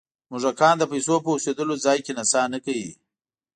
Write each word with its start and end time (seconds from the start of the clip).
موږکان 0.31 0.75
د 0.79 0.83
پیسو 0.91 1.15
په 1.23 1.29
اوسېدلو 1.33 1.75
ځای 1.85 1.97
کې 2.05 2.11
نڅا 2.17 2.43
نه 2.53 2.59
کوي. 2.65 2.89